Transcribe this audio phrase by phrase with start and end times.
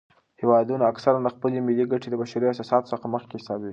[0.41, 3.69] هیوادونه اکثراً خپلې ملي ګټې د بشري احساساتو څخه مخکې حسابوي.